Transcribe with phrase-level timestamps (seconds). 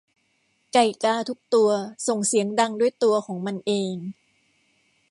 [0.73, 1.69] ไก่กาทุกตัว
[2.07, 3.95] ส่งเสียงดังด้วยตัวของมันเอง